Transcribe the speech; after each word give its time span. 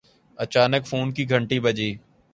اچانک 0.39 0.83
فون 0.85 1.07
کی 1.15 1.23
گھنٹی 1.29 1.59
بجی 1.59 1.91